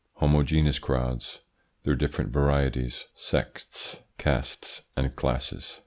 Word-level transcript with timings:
2. 0.17 0.21
HOMOGENEOUS 0.25 0.79
CROWDS. 0.79 1.41
Their 1.83 1.93
different 1.93 2.33
varieties 2.33 3.05
Sects, 3.13 3.97
castes, 4.17 4.81
and 4.97 5.15
classes. 5.15 5.79